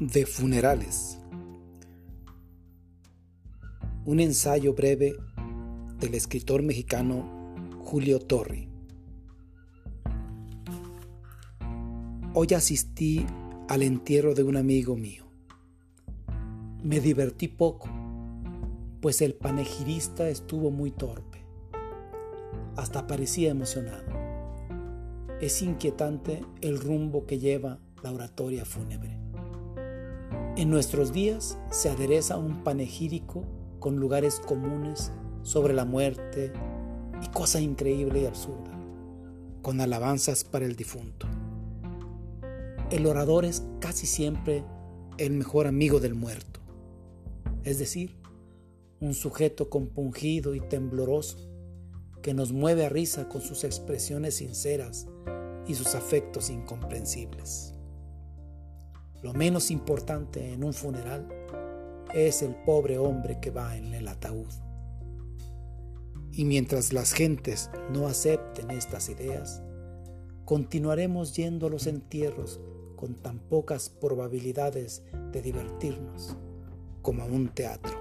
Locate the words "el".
19.20-19.34, 26.60-26.78, 40.66-40.74, 42.90-43.06, 45.16-45.30, 62.42-62.54, 63.94-64.06